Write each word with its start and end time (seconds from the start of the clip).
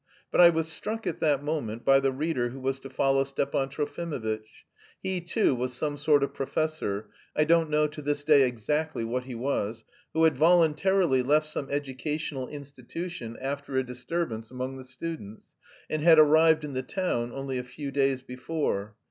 But 0.31 0.41
I 0.41 0.49
was 0.49 0.67
struck 0.67 1.05
at 1.05 1.19
that 1.19 1.43
moment 1.43 1.85
by 1.85 1.99
the 1.99 2.11
reader 2.11 2.49
who 2.49 2.59
was 2.59 2.79
to 2.79 2.89
follow 2.89 3.23
Stepan 3.23 3.69
Trofimovitch. 3.69 4.65
He, 4.99 5.21
too, 5.21 5.53
was 5.53 5.73
some 5.75 5.95
sort 5.95 6.23
of 6.23 6.33
professor 6.33 7.11
(I 7.35 7.43
don't 7.43 7.69
know 7.69 7.85
to 7.85 8.01
this 8.01 8.23
day 8.23 8.41
exactly 8.47 9.03
what 9.03 9.25
he 9.25 9.35
was) 9.35 9.83
who 10.15 10.23
had 10.23 10.35
voluntarily 10.39 11.21
left 11.21 11.45
some 11.51 11.69
educational 11.69 12.47
institution 12.47 13.37
after 13.39 13.77
a 13.77 13.85
disturbance 13.85 14.49
among 14.49 14.77
the 14.77 14.85
students, 14.85 15.53
and 15.87 16.01
had 16.01 16.17
arrived 16.17 16.63
in 16.65 16.73
the 16.73 16.81
town 16.81 17.31
only 17.31 17.59
a 17.59 17.63
few 17.63 17.91
days 17.91 18.23
before. 18.23 18.95